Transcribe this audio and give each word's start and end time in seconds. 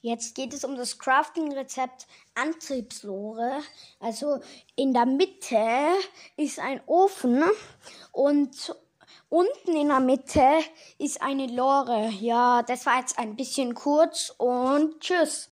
Jetzt 0.00 0.36
geht 0.36 0.54
es 0.54 0.64
um 0.64 0.76
das 0.76 0.98
Crafting-Rezept 0.98 2.06
Antriebslore. 2.34 3.62
Also 3.98 4.40
in 4.76 4.94
der 4.94 5.06
Mitte 5.06 5.58
ist 6.36 6.60
ein 6.60 6.80
Ofen 6.86 7.42
und 8.12 8.76
unten 9.28 9.76
in 9.76 9.88
der 9.88 10.00
Mitte 10.00 10.48
ist 10.98 11.20
eine 11.20 11.48
Lore. 11.48 12.10
Ja, 12.20 12.62
das 12.62 12.86
war 12.86 13.00
jetzt 13.00 13.18
ein 13.18 13.34
bisschen 13.34 13.74
kurz 13.74 14.32
und 14.38 15.00
tschüss. 15.00 15.50